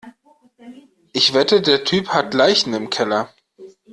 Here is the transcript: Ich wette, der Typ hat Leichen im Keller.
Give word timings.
Ich 1.13 1.35
wette, 1.35 1.61
der 1.61 1.83
Typ 1.83 2.07
hat 2.09 2.33
Leichen 2.33 2.73
im 2.73 2.89
Keller. 2.89 3.31